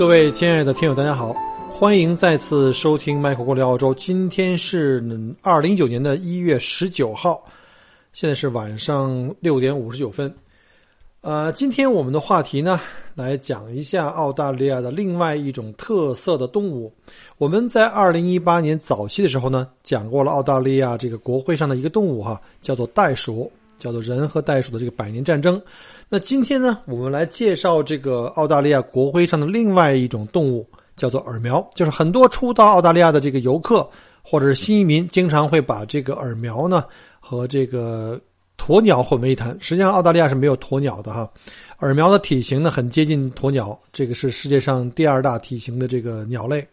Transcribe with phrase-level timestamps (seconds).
[0.00, 1.36] 各位亲爱的听友，大家好，
[1.74, 3.92] 欢迎再次收听麦克过聊澳洲。
[3.92, 4.98] 今天是
[5.42, 7.44] 二零一九年的一月十九号，
[8.14, 10.34] 现在是晚上六点五十九分。
[11.20, 12.80] 呃，今天我们的话题呢，
[13.14, 16.90] 来讲一下澳大利亚的另外一种特色的动物。
[17.36, 25.60] 我们在二零一八年早期的时候呢，讲过了澳大利亚这个国徽上的一个动物哈，叫做袋鼠，叫做人和袋鼠的这个百年战争。
[26.08, 31.68] 那今天呢，我们来介绍这个澳大利亚国徽上的另外一种动物，叫做耳苗。
[31.74, 33.88] 就是很多初到澳大利亚的这个游客
[34.22, 36.84] 或者是新移民，经常会把这个耳苗呢
[37.18, 38.20] 和这个
[38.58, 39.56] 鸵鸟混为一谈。
[39.60, 41.28] 实际上，澳大利亚是没有鸵鸟的哈。
[41.78, 46.66] 耳苗的体型呢，很接近鸵鸟，这个是世界上第二大体型的这个鸟类。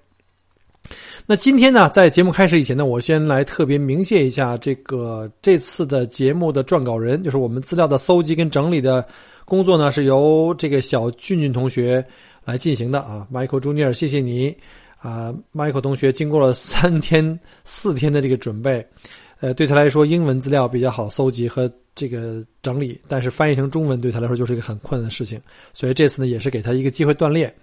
[1.25, 9.05] 那今天呢，在节目开始以前呢，我先来特别鸣谢一下这个这次的节目的撰稿人，就是我们资料的搜集跟整理的
[9.43, 12.05] 工作呢，是由这个小俊俊同学
[12.45, 14.55] 来进行的啊，Michael Junior，谢谢你
[14.99, 18.85] 啊，Michael 同学经过了三天四天的这个准备，
[19.41, 25.41] 呃，对他来说英文资料比较好搜集和这个整理，但是翻译成中文对他来说就是一个很困难的事情，
[25.73, 27.53] 所以这次呢也是给他一个机会锻炼，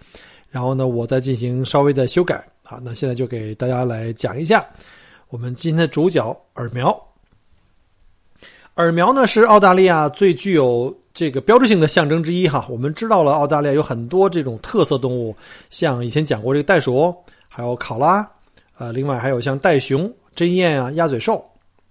[0.50, 2.46] 然后呢，我再进行稍微的修改。
[2.66, 4.66] 好，那现在就给大家来讲一下
[5.28, 6.98] 我们今天的主角耳苗。
[8.76, 12.66] 耳苗呢是澳大利亚最具有这个标志性的象征之一哈。
[12.70, 15.36] 我们知道了澳大利亚有很多这种特色动物，
[15.68, 17.14] 像以前讲过这个袋鼠，
[17.48, 18.26] 还有考拉，
[18.78, 21.44] 呃，另外还有像袋熊、针鼹啊、鸭嘴兽，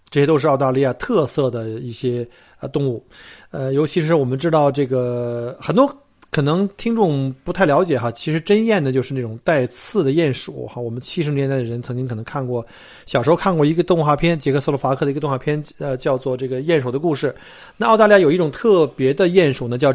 [0.10, 2.28] 这些都是澳大利亚特色的一些
[2.60, 3.06] 呃动物。
[3.52, 5.96] 呃，尤其是我们知道这个很多。
[6.34, 10.82] 可能听众不太了解哈，其实针鼹呢就是那种带刺的鼹鼠哈。
[10.82, 12.66] 我们七十年代的人曾经可能看过，
[13.06, 17.34] 小时候看过一个动画片，杰克斯洛伐克的一个动画片，呃，叫做这个鼹鼠的故事。
[17.78, 19.94] 那澳大利亚有一种特别的鼹鼠呢，叫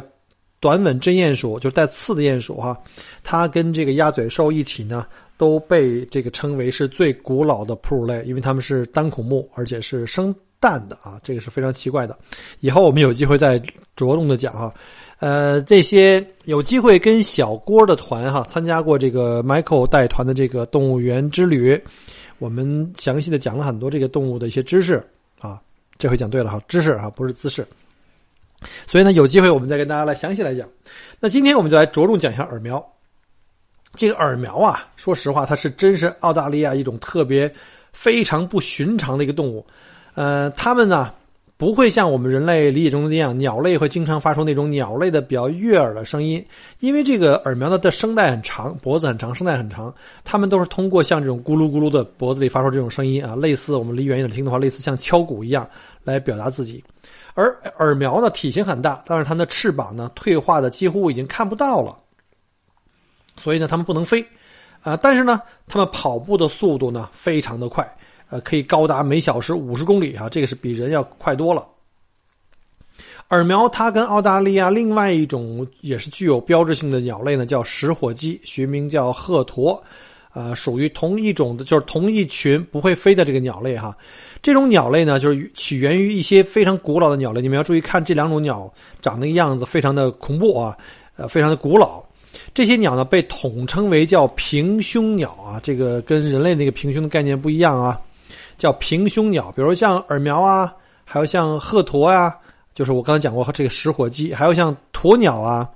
[0.61, 2.79] 短吻针鼹鼠，就是带刺的鼹鼠哈。
[3.25, 5.05] 它跟这个鸭嘴兽一起呢，
[5.37, 12.17] 都被这个称为是最古老的哺乳类，因为它们是单孔目，而且是生蛋的啊，这个是非常奇怪的。
[12.61, 13.59] 以后我们有机会再
[13.97, 14.73] 着重的讲哈。
[15.21, 21.81] 呃，这些有机会跟小郭的团哈参加过这个 Michael 带团的这个动物园之旅，
[22.39, 25.05] 我们详细的讲了很多这个动物的一些知识
[25.41, 25.61] 啊，
[25.99, 27.67] 这回讲对了哈，知识啊不是姿势。
[28.87, 30.69] 所以呢，有机会我们再跟大家来详细来讲。
[31.19, 32.81] 那今天我们就来着重讲一下耳苗。
[33.97, 37.53] 这个耳苗啊，说实话，它是真是澳大利亚一种特别
[37.93, 39.67] 非常不寻常的一个动物。
[40.15, 41.13] 呃，它们呢。
[41.59, 46.43] 不会像我们人类理解中的那样，鸟类会经常发出那种鸟类的比较悦耳的声音，
[46.79, 49.93] 因为这个耳苗的的声带很长，脖子很长，声带很长，
[50.23, 55.69] 它们都是通过像这种咕噜咕噜的脖子里发出这种声音啊，类似我们离远一点听的话，类似像敲鼓一样
[56.05, 56.83] 来表达自己。
[57.35, 61.99] 而耳苗呢体型很大，但是它的翅膀呢退化的几乎已经看不到了，
[63.37, 64.25] 所以呢它们不能飞
[64.81, 67.85] 啊，但是呢它们跑步的速度呢非常的快。
[68.31, 71.67] 呃，可以高达每小时五十公里啊，这个是比人要快多了。
[73.31, 79.79] 耳苗它跟澳大利亚另外一种也是具有标志性的鸟类呢，叫食火鸡，学名叫鹤鸵，
[80.33, 83.97] 呃，属于同一种的，就是同一群不会飞的这个鸟类哈。
[84.41, 88.73] 这种鸟类呢，就是起源于一些非常古老的鸟类，你们要注意看这两种鸟
[89.03, 90.77] 长那个样子非常的恐怖啊，
[91.17, 92.03] 呃，非常的古老。
[92.55, 98.01] 这些鸟呢被统称为叫平胸鸟啊，这个跟人类那个平胸的概念不一样啊。
[98.59, 100.75] 叫平胸鸟，比如像耳苗啊，
[101.05, 102.37] 还有像鹤鸵呀，
[102.75, 105.67] 就是我刚才讲过这个食火鸡，还有像鸵鸟啊，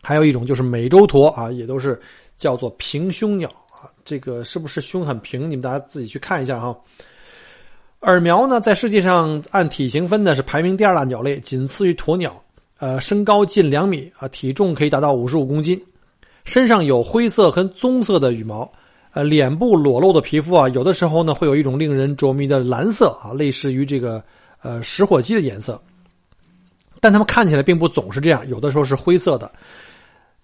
[0.00, 2.00] 还有一种就是美洲鸵啊，也都是
[2.36, 3.90] 叫做平胸鸟啊。
[4.04, 5.50] 这个是不是胸很平？
[5.50, 6.74] 你们大家自己去看一下哈。
[8.02, 12.40] 耳苗呢，在世界上按体型分呢是排名第二大鸟类，仅次于鸵鸟。
[12.78, 15.80] 呃，身高近两米啊，体重可以达到五十五公斤，
[16.44, 18.68] 身上有灰色和棕色的羽毛。
[19.12, 24.22] 呃，脸部裸露的皮肤啊，有的时候呢会有一种令人着迷的蓝色啊，类似于这个
[24.62, 25.80] 呃食火鸡的颜色。
[26.98, 29.50] 但它们看起来并不总是这样，有的时候是灰色的。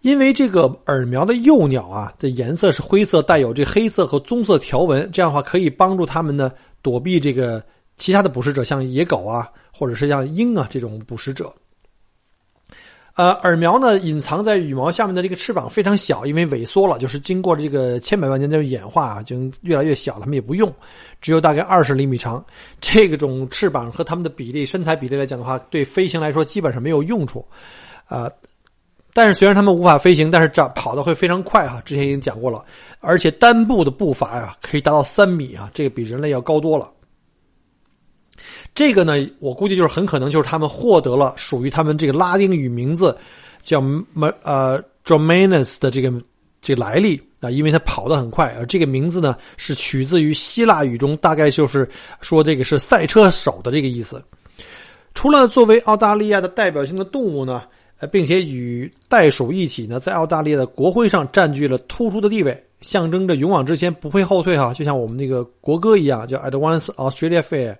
[0.02, 7.62] 因为这个耳苗的幼鸟啊的颜色是灰色，带有这黑色和棕色条纹，这样的话可以帮助它们呢躲避这个
[7.96, 11.52] 其他的捕食者，像野狗啊，或者是像鹰啊这种捕食者。
[13.18, 20.72] 呃，耳苗呢隐藏在羽毛下面的这个翅膀非常小，因为萎缩了，就是经过这个千百万年的演化，已经越来越小，它们也不用，
[21.20, 22.44] 只有大概二十厘米长。
[22.80, 27.44] 这种翅膀和它们的比例、身材比例来讲的话，对飞行来说基本上没有用处，
[28.06, 28.30] 啊。
[29.12, 31.82] 但是虽然它们无法飞行，但是长跑的会非常快哈。
[31.84, 32.64] 之前已经讲过了，
[33.00, 36.88] 而且单步的步伐呀可以达到三米啊，这个比人类要高多了。
[38.78, 43.18] 这个呢，我估计就是很可能就是他们获得了属于他们这个拉丁语名字
[43.60, 46.12] 叫 m 呃 Dromaeus 的这个
[46.60, 51.88] 这个来历啊，因为它跑得很快，而这个名字呢是取自于希腊语中，大概就是
[52.20, 54.22] 说这个是赛车手的这个意思。
[55.12, 57.64] 除了作为澳大利亚的代表性的动物呢。
[58.00, 64.72] 呃，并且与袋鼠一起呢，在澳大利亚的国徽上占据了突出的地位，象征着勇往直前，不会后退哈。
[64.72, 67.76] 就像我们那个国歌一样，叫 Advance Australia Fair。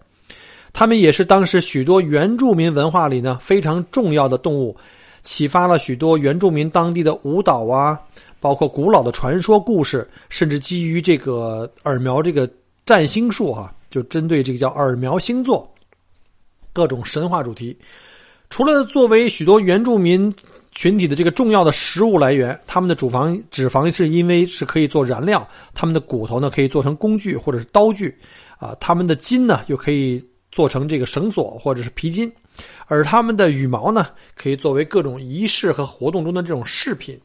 [0.73, 4.77] 它们也是当时许多原住民文化里呢非常重要的动物，
[5.23, 7.99] 启发了许多原住民当地的舞蹈啊，
[8.41, 12.49] 包括古老的传说故事，甚至基于这个耳苗这个
[12.87, 15.69] 占星术哈，就针对这个叫耳苗星座，
[16.73, 17.77] 各种神话主题。
[18.51, 20.33] 除了作为许多原住民
[20.73, 28.17] 群体的这个重要的食物来源，他们的脂肪脂肪是因为是可以做燃料，他们的骨头呢可以做成工具或者是刀具，
[28.59, 30.25] 啊，他们的筋呢又可以
[30.59, 32.29] 做成这个绳索或者是皮筋，
[32.89, 37.17] 而它们的羽毛呢可以作为各种仪式和活动中的这种饰品。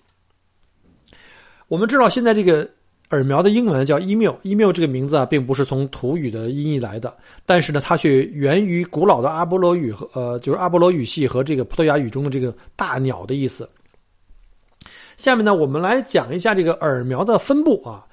[1.68, 2.69] 我们知道现在这个。
[3.09, 7.15] 耳苗的英文叫 email，email 这个名字啊，并不是从土语的音译来的，
[7.45, 13.69] 但是呢，它却源于古老的阿波罗语和呃，就是阿波罗语系和这个葡萄牙语中的这个大鸟的意思。
[15.15, 18.03] 下面呢，我们来讲一下这个耳苗的分布啊。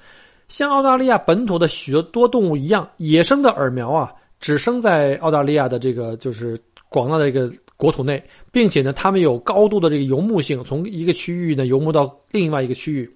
[0.48, 6.58] 像澳大利亚本土的许多多动物一样，野生的耳苗啊，只生在澳大利亚的这个就是
[6.88, 13.08] 广大的这个国土内，并且呢，它们有高度的这个游牧性，从一个区域呢游牧到另外一个区域。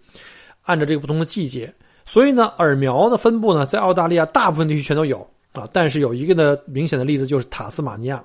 [0.63, 1.71] 按照这个不同的季节，
[2.07, 5.19] 所以呢，耳苗的分布呢，在澳大利亚大部分地区全都有
[5.53, 5.69] 啊。
[5.75, 8.25] 但是有一个呢明显的例子就是塔斯马尼亚，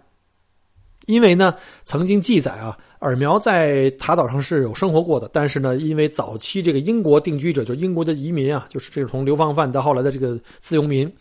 [1.05, 1.53] 因为呢
[1.83, 5.29] 曾经记载啊，耳苗在塔岛上是有生活过的。
[5.33, 11.11] 但是呢，因为早期这个英国定居者，就是英国的移民啊，就是这个从流放犯到后来的这个自由民，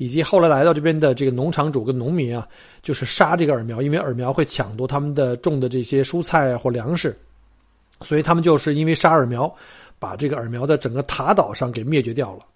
[0.00, 2.48] 以及后来来到这边的这个农场主跟农民啊，
[2.82, 7.14] 就是杀这个耳苗，因为耳苗会抢夺他们的种的这些蔬菜或粮食，
[8.00, 9.54] 所以他们就是因为杀耳苗。
[10.00, 12.46] 把这个耳苗在整个塔岛上给灭绝掉了。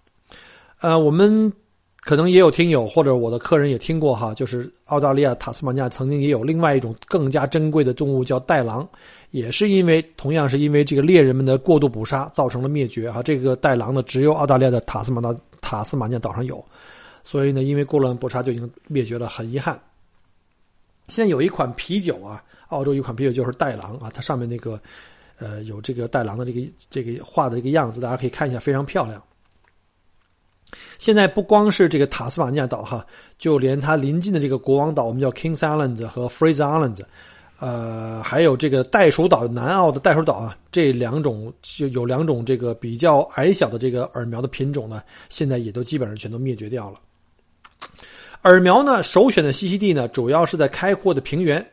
[0.81, 1.53] 呃，我们
[2.01, 8.89] 可能也有听友或者我的客人也听过哈，就是澳大利亚塔斯马尼亚曾经也有另外一种更加珍贵的动物叫袋狼，
[9.29, 13.21] 也是因为同样是因为这个猎人们的过度捕杀造成了灭绝哈。
[13.21, 15.31] 这个袋狼呢，只有澳大利亚的塔斯马纳
[15.61, 16.65] 塔斯马尼亚岛上有，
[17.25, 19.77] 所以呢，因为过乱捕杀就已经灭绝了，很遗憾。
[21.09, 24.79] 现在有一款啤酒啊，澳洲一款啤酒就是袋狼啊，它上面那个。
[25.37, 29.21] 呃，有这个袋狼的这个这个画的这个样子，大家可以看一下，非常漂亮。
[30.97, 33.05] 现在不光是这个塔斯马尼亚岛哈，
[33.37, 37.01] 就连它临近的这个国王岛，我们叫 Kings Island 和 Fraser Island，
[37.59, 47.01] 呃，还有这个袋鼠岛南澳的袋鼠岛啊，这两种就有两种这个比较矮小的这个耳苗的品种呢，现在也都基本上全都灭绝掉了。
[48.45, 51.63] 耳苗呢，首选的栖息地呢，主要是在开阔的平原，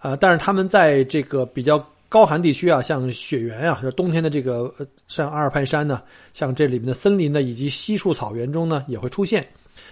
[0.00, 1.86] 呃，但是它们在这个比较。
[2.10, 4.74] 高寒地区啊，像雪原啊，就冬天的这个
[5.06, 6.02] 像阿尔泰山呢，
[6.32, 9.46] 像这里面的森林呢，以及稀树草原中呢，也会出现，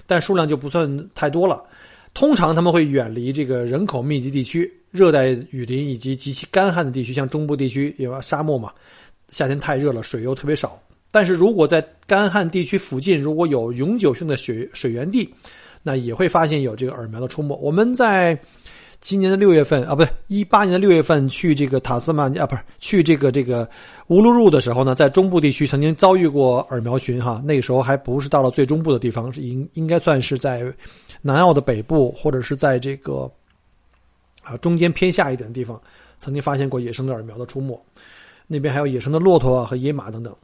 [0.05, 1.63] 但数量就不算太多了。
[2.15, 8.73] 通常他们会远离这个人口密集地区、热带雨林以及极其干旱的地区，像中部地区有沙漠嘛，
[9.29, 10.77] 夏天太热了，水又特别少。
[11.13, 15.33] 但是如果在干旱地区附近如果有永久性的水水源地，
[15.83, 17.57] 那也会发现有这个耳苗的出没。
[17.63, 18.39] 我们在。
[19.01, 23.63] 今年的六月份啊，不对，一八年的六月份去这个塔斯曼啊，不是去这个这个
[24.09, 30.65] 乌鲁鲁的时候呢，在中部地区曾经遭遇过耳苗群哈，那个时候还不是到了最中部的地方，是应应该算是在
[31.23, 33.31] 南澳的北部，或者是在这个
[34.43, 35.81] 啊中间偏下一点的地方，
[36.19, 37.81] 曾经发现过野生的耳苗的出没，
[38.49, 40.35] 那边还有野生的骆驼啊和野马等等。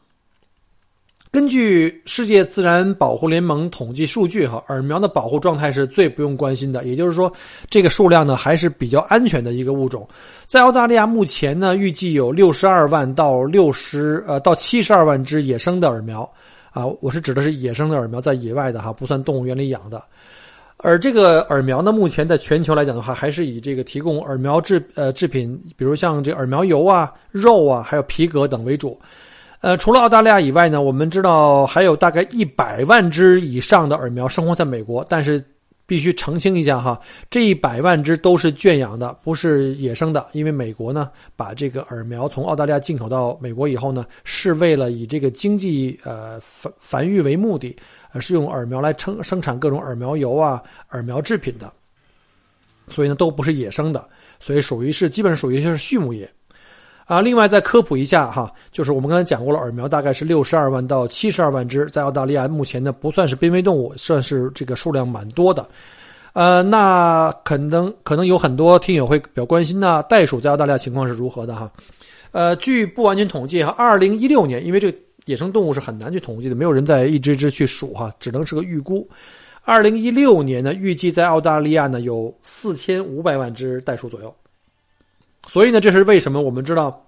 [1.35, 6.85] 根据世界自然保护联盟统计数据，哈，耳苗的保护状态是最不用关心的。
[6.85, 7.33] 也就是说，
[7.69, 10.07] 这个数量呢还是比较安全的一个物种。
[10.47, 16.23] 在澳大利亚目前呢，预计有六十二万到六十呃到七十二万只野生的耳苗，
[16.71, 20.01] 啊，我是指的是野生的耳苗，在野外的哈，不算动物园里养的。
[20.77, 28.97] 而这个耳苗呢，目前在全球来讲的话，还是以这个提供耳苗制呃制品，比如像这耳苗油啊、肉啊，还有皮革等为主。
[29.65, 35.43] 呃，除了澳大利亚以外呢，我们知道还有大概一百万只以上的耳苗生活在美国，但是
[35.87, 40.29] 必须澄清一下哈，这一百万只都是圈养的，不是野生的。
[40.33, 47.75] 因为美国呢，把这个耳苗从澳大利亚进口到美国以后呢，是为了以这个经济呃繁繁育为目的，
[48.21, 51.73] 是用耳苗来生生产各种耳苗油啊、耳苗制品的，
[52.89, 54.07] 所以呢，都不是野生的，
[54.39, 56.31] 所以属于是基本属于就是畜牧业。
[57.07, 65.67] 啊，另外再科普一下哈，就是我们刚才讲过了，耳苗大概是六十二万到七十二万只，在澳大利亚目前呢不算是濒危动物，算是这个数量蛮多的。
[66.33, 71.71] 呃，那可能可能有很多听友会比较关心呢，袋鼠在澳大利亚情况是如何的哈？
[72.33, 79.09] 呃，据不完全统计哈，二零一六年，因为这个野生动物是很难去统计的，没有人在一只只去数哈，只能是个预估。
[79.63, 84.35] 二零一六年呢，预计在澳大利亚呢有四千五百万只袋鼠左右。
[85.49, 86.41] 所以呢，这是为什么？
[86.41, 87.01] 我们知道，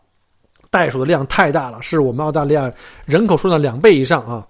[0.70, 2.72] 袋鼠的量太大了，是我们澳大利亚
[3.04, 4.46] 人口数的两倍以上啊。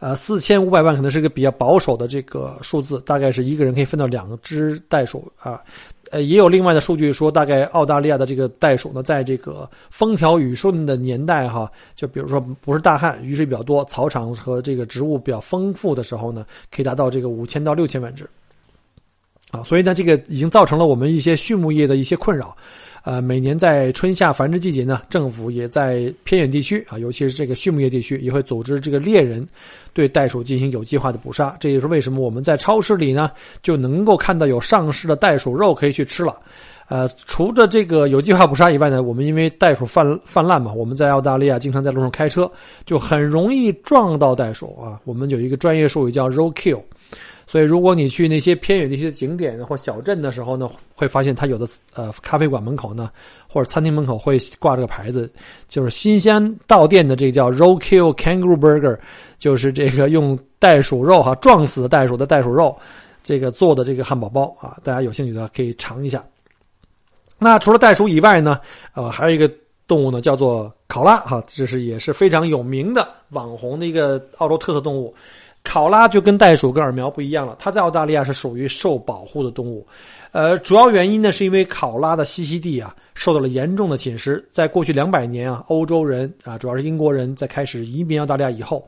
[0.00, 5.62] 呃，四千五百万可能是一个比较保守的这个数字，大概是一个人可以分到两只袋鼠啊。
[6.10, 18.28] 呃，也有另外的数据说，大概澳大利亚的这个袋鼠呢，在这个风调雨顺的年代哈，就比如说不是大旱，雨水比较多，草场和这个植物比较丰富的时候呢，可以达到这个五千到六千万只。
[19.54, 22.56] 啊，所以呢，这个已经造成了我们一些畜牧业的一些困扰。
[23.04, 29.46] 呃，每年在春夏繁殖季节呢，政府也在偏远地区啊，尤其是这个畜牧业地区，也会组织这个猎人
[29.92, 31.54] 对袋鼠进行有计划的捕杀。
[31.60, 33.30] 这也是为什么我们在超市里呢
[33.62, 36.34] 就能够看到有上市的袋鼠肉可以去吃了。
[36.88, 42.50] 呃，除了这个有计划捕杀以外呢，我们因为袋鼠泛泛滥嘛，我们在澳大利亚经常在路上开车，
[42.86, 44.98] 就很容易撞到袋鼠啊。
[45.04, 46.80] 我们有一个专业术语叫 roadkill。
[47.46, 53.10] 所以，如果你去那些偏远的一些景点或小镇的时候呢，会发现它有的呃咖啡馆门口呢，
[53.46, 55.30] 或者餐厅门口会挂这个牌子，
[55.68, 58.98] 就是新鲜到店的这个叫 Roadkill Kangaroo Burger，
[59.38, 62.74] 就是这个用袋鼠肉哈撞死袋鼠的袋鼠肉
[63.22, 66.24] 这个做的这个汉堡包啊，大家有兴趣的可以尝一下。
[67.38, 68.58] 那除了袋鼠以外呢，
[68.94, 69.50] 呃，还有一个
[69.86, 75.14] 动物呢叫做考拉哈，这是也是非常有名的网红的一个澳洲特色动物。
[75.64, 79.84] 考拉就跟袋鼠跟耳苗不一样了，它在澳大利亚是属于受保护的动物，
[80.30, 88.86] 呃，主要原因呢是因为考拉的栖息地啊受到了严重的侵蚀，在过去两百年啊，欧洲人啊，主要是英国人在开始移民澳大利亚以后，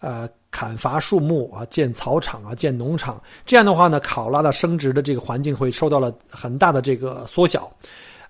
[0.00, 7.70] 呃，砍伐树木啊，建草场啊，建农场，这样的话呢，考拉的生殖的这个环境会受到了很大的这个缩小，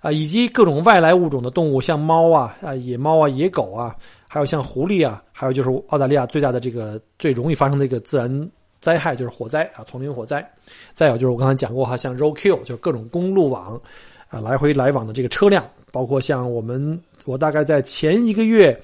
[0.01, 3.95] 啊，以及各种外来物种的动物，像猫啊，啊，野猫啊，野狗啊。
[4.27, 10.41] 还有像狐狸啊，还有就是澳大利亚最大的这个最容易发生的一个自然灾害就是火灾啊，丛林火灾。
[10.93, 13.79] 再有就是我刚才讲过哈，像 roadkill 就各种公路网
[14.29, 18.81] 啊，来回来往的这个车辆，包括像我们我大概在前一个月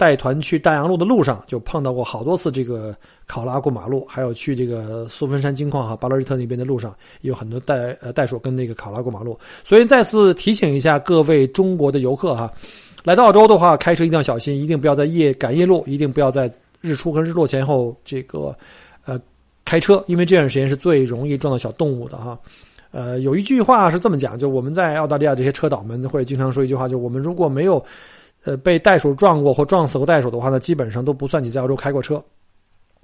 [0.00, 12.50] 带团去大洋路的路上就碰到过好多次这个考拉过马路，还有去这个苏芬山金矿哈巴勒日特那边的路上有很多袋呃袋鼠跟那个考拉过马路，所以再次提醒一下各位中国的游客哈。
[13.04, 18.56] 来到澳洲的话，开车一定要小心，一定不要在夜赶夜路，一定不要在日出和日落前后这个
[19.04, 19.20] 呃
[19.66, 22.38] 开车，因为这段时间是最容易撞到小动物的哈。
[22.90, 27.84] 呃，有一句话是这么讲，就我们在澳大利亚这些车导们会经常说一句话，就我们如果没有
[28.44, 32.22] 呃被袋鼠撞过或撞死过袋鼠的话呢，基本上都不算你在澳洲开过车。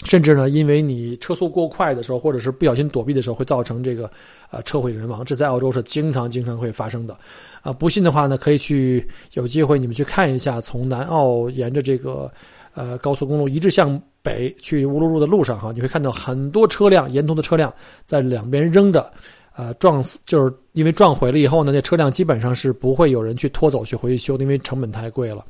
[0.05, 4.11] 甚至呢，因为你车速过快的时候，或者是不小心躲避的时候，会造成这个，
[4.51, 5.25] 呃，车毁人亡。
[5.25, 7.17] 这在澳洲是经常、经常会发生的。
[7.63, 12.31] 啊，不信的话呢，可以去有机会你们去看一下，从南澳沿着这个，
[12.75, 17.73] 呃，高速公路一直向北去乌鲁鲁的路上哈，你会看到很多车辆，沿途的车辆
[18.05, 19.11] 在两边扔着，
[19.57, 25.43] 呃，撞死，就是因为撞毁了以后呢，那车辆基本上是不会有人去拖走去回去修的，因为成本太贵了。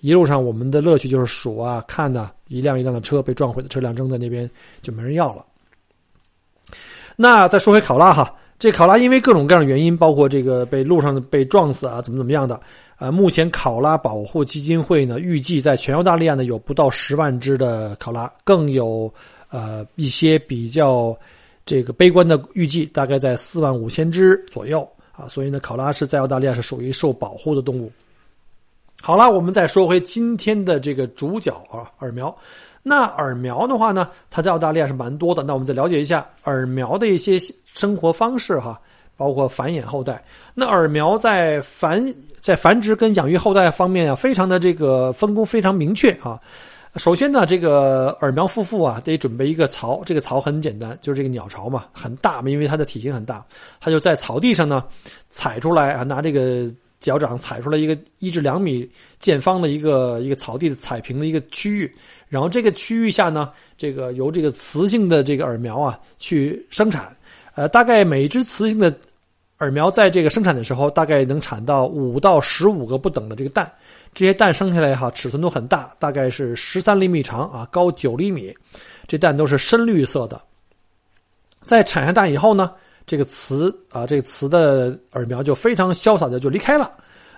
[0.00, 5.44] 一路上我们的乐趣就是数啊，看呐，一辆一辆的车被撞毁的车辆扔在那边就没人要了。
[7.14, 12.58] 那再说回考拉哈，这考拉因为各种各样的原因，包括这个被路上被撞死啊，怎么怎么样的，
[12.98, 19.12] 呃，目前考拉保护基金会呢预计在全澳大利亚呢有不到十万只的考拉，更有
[19.50, 21.14] 呃一些比较
[21.64, 27.90] 这个悲观的预计，大概在四万五千只左右啊，所以呢，考拉是在澳大利亚是属于受保护的动物。
[29.00, 32.34] 好了，我们再说回今天的这个主角啊，耳苗。
[32.84, 35.42] 那耳苗的话呢，它在澳大利亚是蛮多的。
[35.44, 37.38] 那我们再了解一下耳苗的一些
[37.74, 38.80] 生活方式哈，
[39.16, 40.24] 包括繁衍后代。
[40.52, 42.02] 那耳苗在繁
[42.40, 46.40] 在繁殖跟养育后代方面啊，非常的这个分工非常明确啊。
[46.96, 50.02] 首先呢，这个耳苗夫妇啊，得准备一个巢。
[50.04, 53.44] 这个巢很简单，就是这个鸟巢嘛，很大嘛，因为它的体型很大，
[53.80, 54.84] 它就在草地上呢，
[55.30, 56.68] 采出来啊，拿这个。
[57.02, 61.92] 脚掌踩出来一个一至两米见方的一个一个草地的踩平的一个区域，
[62.28, 67.12] 然后这个区域下呢，这个由这个雌性的这个耳苗啊去生产，
[67.56, 68.96] 呃，大概每一只雌性的
[69.58, 73.68] 耳苗在这个生产的时候，大概能产到五到十五个不等的这个蛋，
[74.14, 78.54] 这些蛋生下来哈，尺寸都很大，大概是十三厘米长啊，高九厘米，
[79.06, 80.40] 这蛋都是深绿色的。
[81.64, 82.72] 在产下蛋以后呢？
[83.04, 86.88] 这个雌啊，这个雌的耳苗就非常潇洒的就离开了，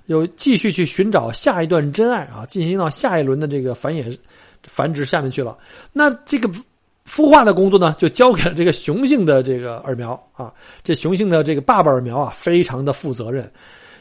[0.06, 4.14] 又继续去寻找下一段真爱啊，进行到下一轮的这个繁衍、
[4.64, 5.56] 繁殖下面去了。
[5.90, 6.50] 那这个
[7.08, 10.52] 孵化的工作呢，就交给了这个雄性的这个耳苗啊。
[10.82, 13.50] 这雄性的这个爸爸耳苗啊，非常的负责任。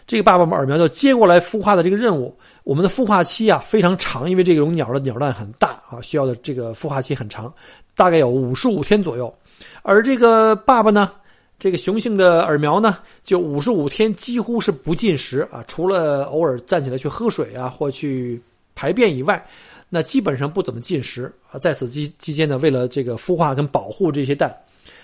[0.06, 2.38] 这个爸爸耳苗就接过来孵化的这个任务。
[2.64, 7.54] 我们的孵化期啊非常长，因为这种鸟的鸟蛋很大啊，需要的这个孵化期很长，
[7.96, 9.34] 大概有五十五天左右。
[9.82, 11.12] 而这个爸爸呢？
[11.60, 18.42] 这个雄性的耳苗呢，就五十五天几乎是不进食啊，除了偶尔站起来去喝水啊或去
[18.76, 19.42] 排便以外，
[19.88, 21.58] 那基本上不怎么进食啊。
[21.58, 24.54] 在此期期间呢，为了这个孵化跟保护这些蛋，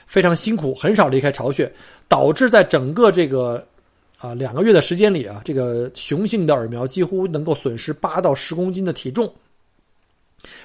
[0.05, 1.71] 非常辛苦，很少离开巢穴，
[2.09, 3.65] 导致在整个这个
[4.19, 9.33] 啊两个月的时间里啊，这个雄性的耳苗几乎能够损失八到十公斤的体重。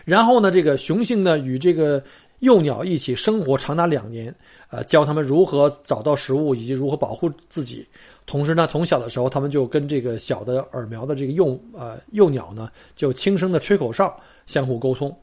[0.04, 2.02] 然后呢，这个雄性呢与这个
[2.40, 4.34] 幼鸟一起生活长达两年。
[4.70, 7.86] 呃，教他们如何找到食物，以及如何保护自己。
[8.26, 15.16] 同时呢，从小的时候，他们就跟这个小的耳苗的这个幼呃幼鸟呢，就轻声的吹口哨，相互沟通。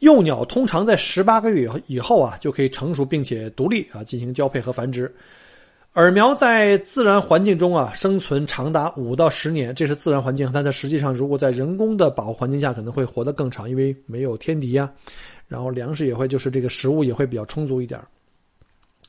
[0.00, 5.10] 幼鸟通常在十八个月以后啊，就可以成熟并且独立啊，进行交配和繁殖。
[5.98, 10.48] 耳苗在自然环境中啊，生存长达五到十年，这是自然环境。
[10.54, 14.88] 但它实际上，如果在人工的保护环境下，可能会活得更长，因为没有天敌呀，
[15.48, 18.00] 然后粮食也会就是这个食物也会比较充足一点。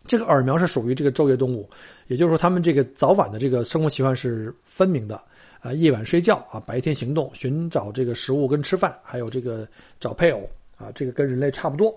[0.08, 1.70] 这个耳苗是属于这个昼夜动物，
[2.08, 5.22] 也就是说，它们这个早晚的这个生活习惯是分明的
[5.60, 9.68] 啊，夜晚睡觉啊，白天行动，寻找这个食物跟吃饭，还有这个
[10.00, 10.42] 找配偶
[10.76, 11.96] 啊，这个跟人类差不多。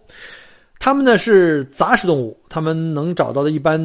[0.78, 3.80] 它们呢是杂食动物，它们能找到的一般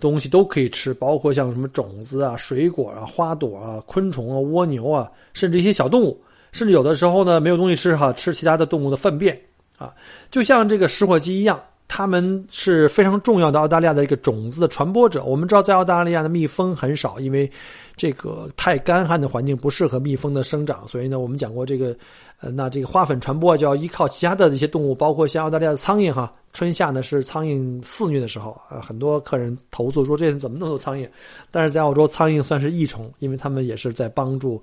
[0.00, 9.40] 东西都可以吃，包括像什么种子啊、水果啊、花朵啊、昆虫啊、蜗牛啊，甚至一些小动物，甚至有的时候呢没有东西吃哈，吃其他的动物的粪便
[9.78, 9.92] 啊，
[10.30, 11.60] 就像这个食火鸡一样。
[11.92, 15.24] 它们是非常重要的澳大利亚的一个种子的传播者。
[15.24, 17.50] 我们知道，在澳大利亚的蜜蜂很少，因为
[17.96, 20.86] 这个太干旱的环境不适合蜜蜂的生长。
[20.86, 21.92] 所以呢，我们讲过这个，
[22.40, 26.32] 呃，那这个花粉传播就要依靠其他的一些动物，包括像澳大利亚的苍蝇哈。
[26.52, 31.08] 春夏呢是苍蝇肆虐的时候，呃，很多客人投诉说这人怎么那么多苍蝇？
[31.50, 34.60] 但是在澳洲，苍蝇算是益虫，因为他们也是在帮助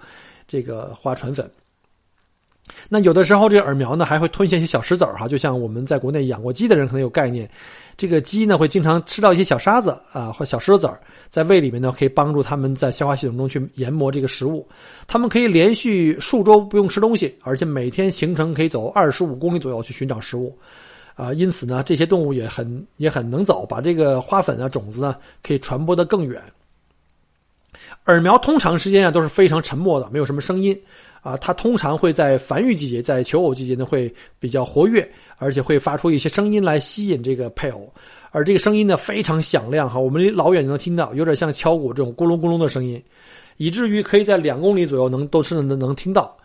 [0.48, 1.50] 这个花传粉。
[2.90, 7.50] 那有的时候，这个耳苗呢还会吞下一些小石子儿哈，就像我们在国内养过鸡的人可能有概念，
[7.98, 14.68] 这个鸡呢会经常吃到一些小沙子啊或小石头子儿，在胃里面呢可以帮助它们在消化系统中去研磨这个食物。
[15.08, 20.56] 它们可以连续数周不用吃东西，而且每天行程可以走二十五公里左右去寻找食物，
[21.16, 26.40] 啊，因此呢这些动物也很也很能走，把这个花粉啊种子呢可以传播的更远。
[28.06, 30.80] 耳苗通常时间啊都是非常沉默的，没有什么声音。
[31.22, 37.92] 啊，它通常会在繁育季节，在求偶季节呢会比较活跃，而且会发出一些声音来吸引这个配偶，
[38.32, 43.02] 而这个声音呢非常响亮哈，我们离老远就能听到，有点像敲鼓这种咕隆咕隆的声音，
[43.58, 46.36] 以至于可以在两公里左右能都是能能听到。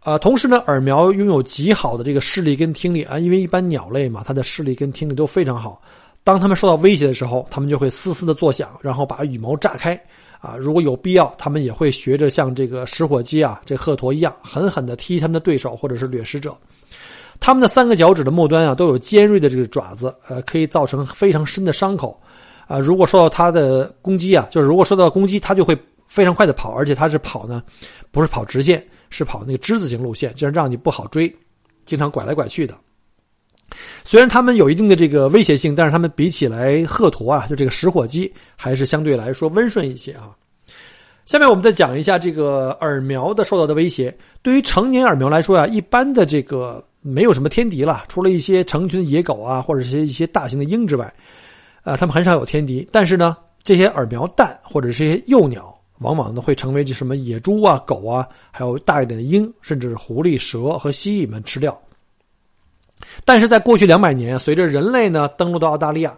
[0.00, 5.82] 啊，同时呢，耳苗拥有极好的这个视力跟听力啊，因为一般鸟类嘛，它的视力跟听力都非常好，
[6.22, 10.00] 当它们受到威胁的时候，它们就会嘶嘶的作响，然后把羽毛炸开。
[10.46, 16.56] 啊，如果有必要，他们也会学着像这个食火鸡啊、这鹤鸵一样，狠狠地踢他们的对手或者是掠食者。
[17.40, 22.18] 他们的三个脚趾的末端啊，都有尖锐的这个爪子，呃，可以造成非常深的伤口。
[22.68, 27.62] 啊，如果受到它的攻击啊，就是如果受到攻击，它就会非常快的跑，而且它是跑呢，
[28.12, 31.34] 不是跑直线，是跑那个之字形路线，这样让你不好追，
[31.84, 32.74] 经常拐来拐去的。
[34.04, 40.30] 虽然它们有一定的这个威胁性，但是它们比起来鹤鸵啊，就这个食火鸡，还是相对来说温顺一些啊。
[41.24, 44.16] 下面我们再讲一下这个耳苗的受到的威胁。
[44.42, 51.12] 对于成年耳苗来说啊，一般的这个没有什么天敌了，除了一些成群的野狗啊，或者是一些大型的鹰之外，
[51.82, 52.88] 啊，它们很少有天敌。
[52.92, 61.76] 但是呢，这些耳苗蛋或者是一些幼鸟，往往呢会成为这什么野猪啊、狗啊，还有大一点的鹰，甚至狐狸、蛇和蜥蜴们吃掉。
[63.24, 66.16] 但是在过去两百年，随着人类呢登陆到澳大利亚，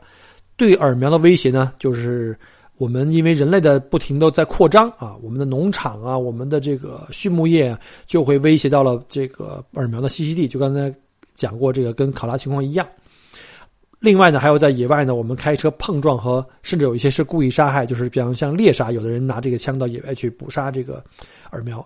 [0.56, 2.38] 对耳苗的威胁呢，就是
[2.76, 10.46] 我们因为人类的不停的在扩张啊，我们的农场啊，我们的这个畜牧业就会威胁到了这个耳苗的栖息地。
[10.46, 10.92] 就刚才
[11.34, 12.86] 讲过，这个跟考拉情况一样，
[14.00, 21.02] 另外呢，还有在野外呢，我们开车碰撞和甚至有一些是故意杀害，就是比方像猎杀，有的人拿这个枪到野外去捕杀这个
[21.50, 21.84] 耳苗。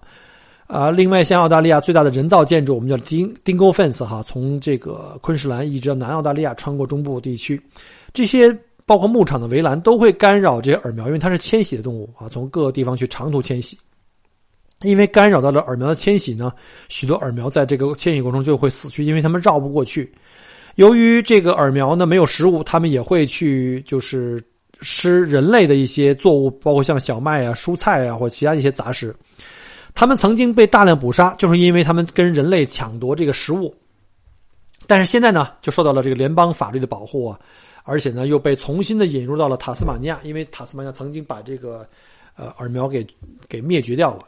[0.72, 7.61] 啊，另外像澳大利亚最大的人造建筑，我们叫丁丁沟 fence 哈，从这个昆士兰一直到南澳大利亚，穿过中部地区，
[8.14, 8.50] 这些
[8.87, 13.78] 包括牧场的围栏都会干扰这些耳苗，因为它是迁徙的动物啊，从各个地方去长途迁徙。
[14.80, 16.50] 因为干扰到了耳苗的迁徙呢，
[16.88, 20.11] 许多耳苗在这个迁徙过程中就会死去，因为它们绕不过去。
[20.76, 24.42] 由于这个耳苗呢没有食物，它们也会去就是
[24.80, 29.14] 吃人类的一些作物，包括像小麦啊、蔬菜啊或其他一些杂食。
[29.94, 33.74] 他们曾经被大量捕杀，就是因为他们跟人类抢夺这个食物。
[34.87, 37.38] 但是现在呢，就受到了这个联邦法律的保护啊，
[37.85, 41.87] 而且呢又被重新的引入到了塔斯马尼亚，因为塔斯马尼亚曾经把这个
[42.37, 43.07] 呃耳苗给
[43.48, 44.24] 给灭绝掉了。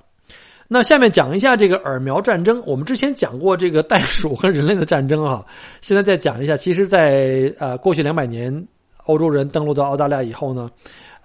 [0.67, 2.63] 那下面讲一下这个耳苗战争。
[2.65, 5.45] 我们之前讲过这个袋鼠和人类的战争啊，
[5.83, 6.57] 现在再讲一下。
[6.57, 8.67] 其实，在呃过去两百年，
[9.05, 10.71] 欧洲人登陆到澳大利亚以后呢，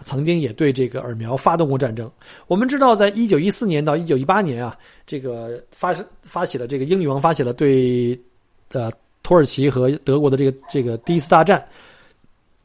[0.01, 2.09] 曾经也对这个耳苗发动过战争。
[2.47, 8.19] 我们知道，在一九一四年到一九一八年啊，这个发生发起了这个英女王发起了对
[8.71, 8.91] 呃
[9.23, 11.65] 土耳其和德国的这个这个第一次大战。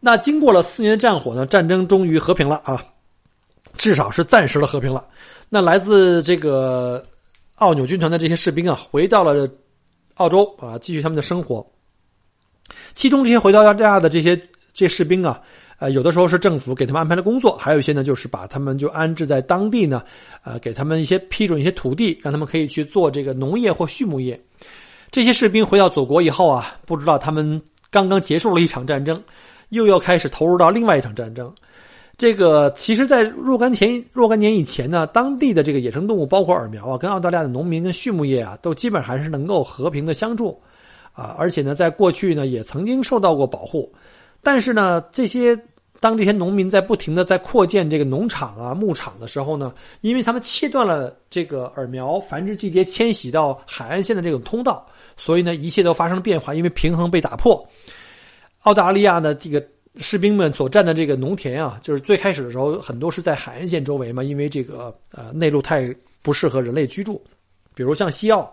[0.01, 2.85] 那经过了四年的战火呢，战争终于和平了啊，
[3.77, 5.07] 至少是暂时的和平了。
[5.49, 7.05] 那来自这个
[7.57, 9.49] 奥纽军团的这些士兵啊，回到了
[10.15, 11.65] 澳洲啊，继续他们的生活。
[12.93, 14.41] 其中这些回到澳大利亚的这些
[14.75, 15.41] 这些士兵啊，
[15.79, 20.03] 呃，有的时候是政府给他们安排的工作，还有一些呢，就是把他们就安置在当地呢，
[20.43, 24.39] 呃，给他们一些批准一些土地，让他们可以去做这个农业或畜牧业。
[25.13, 29.23] 这些士兵回到祖国以后啊，不知道他们刚刚结束了一场战争，
[29.69, 31.51] 又要开始投入到另外一场战争。
[32.17, 40.61] 这个其实，在若干前若干年以前呢，当地的这个野生动物，包括耳苗啊，跟澳大利亚的农民跟畜牧业啊，都基本还是能够和平的相处，
[41.13, 43.93] 啊，而且呢，在过去呢，也曾经受到过保护。
[44.45, 45.59] 但是呢，这些
[45.99, 57.67] 当这些农民在不停的在扩建这个农场啊、牧场的时候呢，因为他们切断了这个耳苗繁殖季节迁徙到海岸线的这种通道，所以呢，一切都发生了变化，因为平衡被打破。
[58.65, 59.67] 澳大利亚的这个。
[59.99, 67.23] 士兵们所占的这个农田啊，就是最开始的时候很多是在海岸线周围嘛，因为这个呃内陆太不适合人类居住。
[67.77, 68.53] 比如像西澳，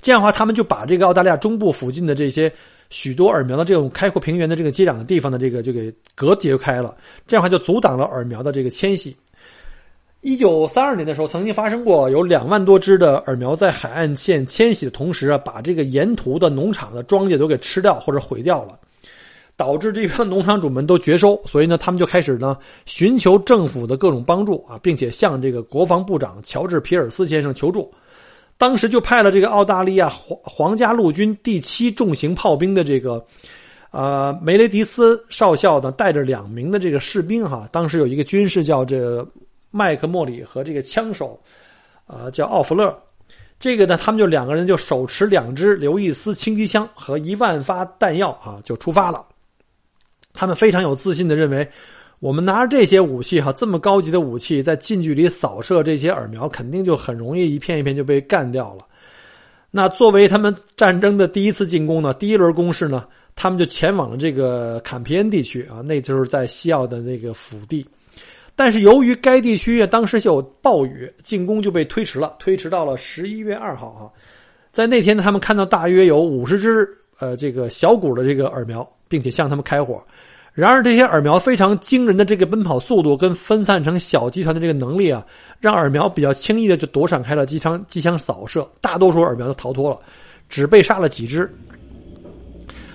[0.00, 2.50] 这样的话，他们就把这个澳大利亚中部附近的这些
[2.90, 6.96] 许多耳苗的这种开阔平原的这个接壤的地方的这个就给隔绝开了，
[7.26, 9.16] 这样的话就阻挡了耳苗的这个迁徙。
[10.20, 18.78] 一九三二年的时候，曾经发生过有两万多只的耳苗在海岸线迁徙的同时啊，把这个沿途的农场的庄稼都给吃掉或者毁掉了。
[19.56, 27.92] 导致这个农场主们都绝收，所以呢，他们就开始呢寻求政府的各种帮助啊，并且向这个国防部长乔治皮尔斯先生求助。
[28.58, 33.24] 当时就派了这个澳大利亚皇皇家陆军第七重型炮兵的这个
[33.92, 39.24] 呃梅雷迪斯少校呢，带着两名的这个士兵哈，当时有一个军士叫这
[39.70, 41.40] 麦克莫里和这个枪手
[42.04, 42.92] 啊叫奥弗勒，
[43.60, 49.24] 这个呢，他们就两个人就手持两支刘易斯轻机枪和一万发弹药啊，就出发了。
[50.34, 51.68] 他们非常有自信的认为，
[52.20, 58.84] 我们拿着这些武器哈，这么高级的武器，在近距离扫射这些耳苗，肯定就很容易一片一片就被干掉了。
[59.70, 67.86] 那作为他们战争的第一次进攻呢，第一轮攻势呢，他们就前往了这个坎皮恩地区啊，那就是在西奥的那个腹地。
[68.56, 74.10] 但是由于该地区当时有暴雨，进攻就被推迟了，推迟到了十一月二号啊。
[74.72, 76.88] 在那天呢，他们看到大约有五十只
[77.20, 80.04] 呃这个小股的这个耳苗，并且向他们开火。
[80.60, 85.24] 然而，这些耳苗非常惊人的这个奔跑速度跟分散成小集团的这个能力啊，
[85.60, 89.96] 让耳苗比较轻易的就躲闪开了机枪机枪扫射，大多数耳苗都逃脱了，
[90.48, 91.48] 只被杀了几只。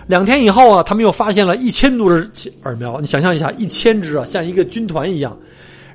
[0.08, 5.38] 两天以后啊，他们又发现了一千多只耳苗，你想象一下，一千只啊，像一个军团一样。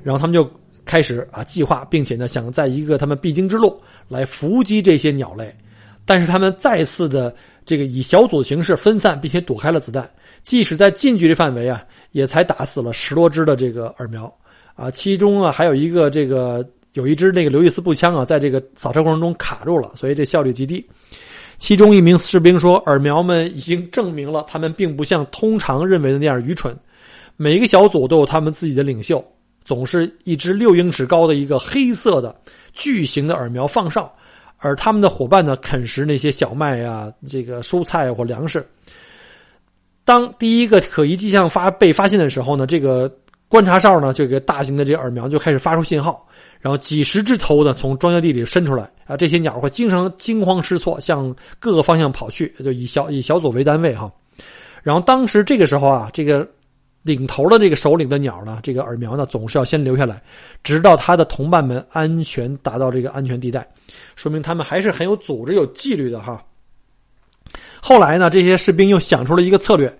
[0.01, 0.49] 然后他们就
[0.85, 5.55] 开始啊计划，并且呢想在一个他们必经之路来伏击这些鸟类，
[6.03, 7.31] 但是他们再次的
[7.63, 10.09] 这个以小组形式分散，并且躲开了子弹。
[10.41, 14.33] 即使在近距离范围啊，也才打死了十多只的这个耳苗，
[14.75, 20.83] 啊，其中啊还有一个这个有一支那个刘易斯步枪啊，在这个扫射过程中卡住了，所以这效率极低。
[21.57, 26.73] 其中一名士兵说：“耳苗们已经证明了，他们并不像通常认为的那样愚蠢。
[27.35, 29.21] 每一个小组都有他们自己的领袖，
[29.65, 32.33] 总是一只六英尺高的一个黑色的
[32.71, 34.09] 巨型的耳苗放哨，
[34.57, 38.65] 而他们的伙伴呢，啃食那些小麦啊、这个蔬菜或粮食。”
[40.09, 43.15] 当第一个可疑迹象发被发现的时候呢，这个
[43.47, 46.27] 观察哨呢，这个大型的这个耳苗就开始发出信号，
[46.59, 54.11] 然后几十只头呢从庄稼地里伸出来啊，这些鸟会经常惊慌失措向各个方向跑去，就以小以小组为单位哈，
[54.81, 56.49] 然后当时这个时候啊，这个
[57.03, 60.19] 领头的这个首领的鸟呢，这个耳苗呢，总是要先留下来，
[60.63, 63.63] 直到他的同伴们安全达到这个安全地带，
[64.15, 66.43] 说明他们还是很有组织、有纪律的哈。
[67.81, 69.95] 后来呢，这些士兵又想出了一个策略，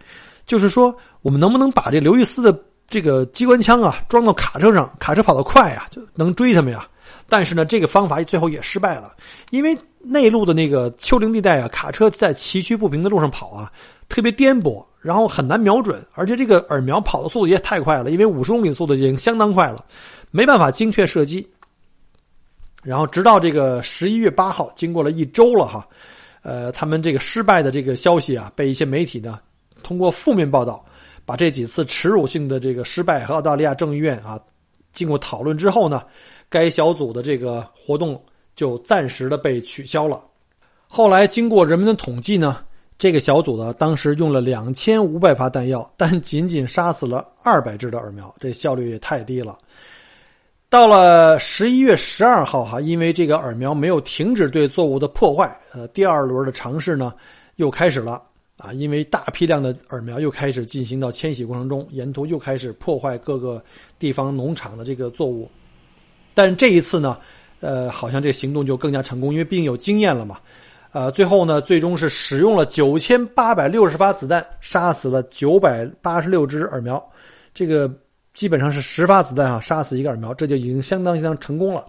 [0.46, 6.88] 就是说，我们能不能把这刘易斯的这个机关枪啊装到卡车上，卡车跑得快呀，就能追他们呀。
[7.28, 9.14] 但是呢，这个方法最后也失败了，
[9.52, 13.72] 因为内陆的那个丘陵地带啊，卡车在崎岖不平的路上跑啊，
[14.08, 19.86] 特别颠簸，然后很难瞄准，而且这个耳苗跑的速度也太快了，因为五十公里速度已经相当快了，
[20.32, 21.48] 没办法精确射击。
[22.82, 25.86] 然后直到这个十一月八号，经过了一周了哈，
[26.42, 29.40] 呃，他们这个失败的这个消息啊，被一些媒体呢
[29.84, 30.86] 通过负面报道，
[31.26, 34.40] 把这几次耻辱性的这个失败和澳大利亚众议院啊
[34.94, 36.04] 经过讨论之后呢。
[36.52, 38.20] 该小组的这个活动
[38.56, 40.20] 就暂时的被取消了。
[40.88, 42.64] 后来经过人们的统计呢，
[42.98, 49.56] 这个小组呢当时用了两千五百发弹药，但仅仅杀死了二百只的耳苗，这效率也太低了。
[50.70, 57.12] 到了十一月十二号，哈，因为这个耳苗没有停止对作物的破坏，呃，第二轮的尝试呢
[57.56, 58.22] 又开始了
[58.56, 63.60] 啊，因为大批量的耳苗又开始进行到迁徙过程中，沿途又开始破坏各个
[63.98, 65.50] 地方农场的这个作物。
[66.36, 67.18] 但这一次呢，
[67.62, 70.38] 呃，好像这个行动就更加成功，因为毕竟有经验了嘛。
[70.92, 77.04] 呃，最后呢，最终是使用了九千八百六十发子弹，杀死了九百八十六只耳苗。
[77.54, 77.92] 这个
[78.40, 81.86] 基本上是十发子弹啊，杀死一个耳苗，这就已经相当相当成功了。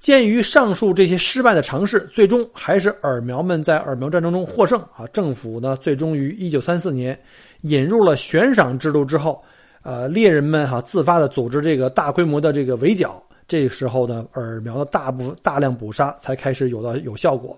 [0.00, 5.06] 鉴于上述这些失败的尝试，最终还是耳苗们在耳苗战争中获胜啊。
[5.12, 7.16] 政府呢，最终于一九三四年
[7.60, 9.40] 引入了悬赏制度之后，
[9.82, 13.22] 呃，猎人们哈自发的组织这个大规模的这个围剿。
[13.46, 17.56] 这时候呢，耳苗的大部分大量捕杀才开始有了有效果。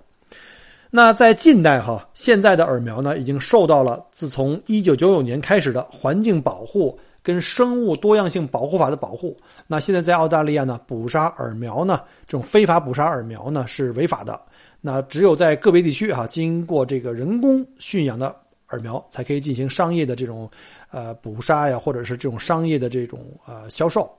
[0.90, 9.36] 那在近代哈，现在的耳苗呢，已经受到了自从一九九九年开始的环境保护跟生物多样性保护法的保护。
[9.66, 14.40] 那现在在澳大利亚呢，捕杀耳苗呢，这种非法捕杀耳苗呢是违法的。
[14.80, 18.34] 那只有在个别地区哈，经过这个人工驯养的
[18.70, 20.50] 耳苗，才可以进行商业的这种
[20.90, 24.10] 呃捕杀呀，或者是这种商业的这种呃销售。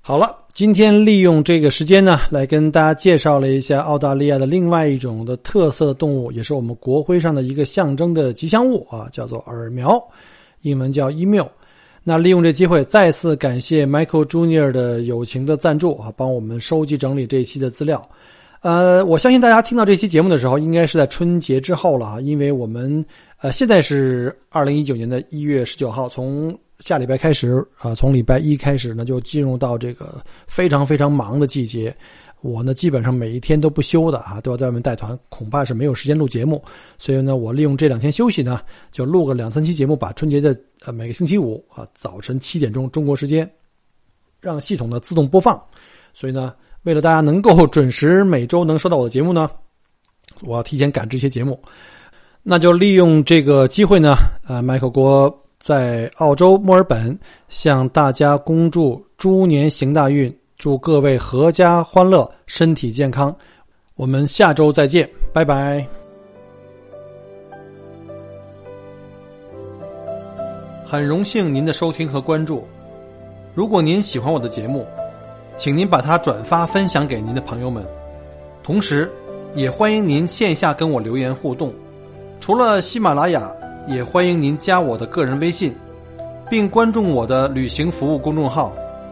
[0.00, 10.02] 好了，今天利用这个时间呢，来跟大家介绍了一下澳大利亚的另外一种的特色动物，也是我们国徽上的一个象征的吉祥物啊，叫做耳苗，
[10.62, 11.46] 英文叫 emu。
[12.04, 18.08] 那利用这机会，再次感谢 Michael Junior 的友情的赞助啊，帮我们收集整理这一期的资料。
[18.60, 23.04] 呃，我相信大家听到这期节目的时候，应该是在春节之后了啊，因为我们
[23.40, 31.94] 呃现在是二零一九年的一月十九号，从下礼拜开始啊，从礼拜一开始呢，就进入到这个非常非常忙的季节。
[32.42, 36.62] 我呢，基本上每一天都不休的啊，都要在外面带团，恐怕是没有时间录节目。
[36.98, 43.50] 所以呢，我利用这两天休息呢，就录个两三期节目，把春节的呃每个星期五啊早晨七点钟中国时间，
[44.40, 45.58] 让系统呢自动播放。
[46.12, 46.52] 所以呢，
[46.82, 49.48] 为了大家能够准时每周能收到我的节目呢，
[50.42, 51.58] 我要提前赶这些节目。
[52.42, 55.32] 那就利用这个机会呢，呃，麦克国。
[55.62, 57.16] 在澳洲墨尔本
[57.48, 63.34] 向大家恭祝猪年行大运，祝各位阖家欢乐，身体健康。
[63.96, 65.84] 我们下周再见，拜拜。
[70.86, 72.64] 很荣幸您的收听和关注。
[73.56, 74.86] 如果您喜欢我的节目，
[75.56, 77.84] 请您把它转发分享给您的朋友们，
[78.62, 79.10] 同时
[79.56, 81.74] 也欢迎您线下跟我留言互动。
[82.38, 83.52] 除了喜马拉雅。
[83.88, 85.74] 也欢迎您加我的个人微信，
[86.48, 88.72] 并关注我的旅行服务公众号“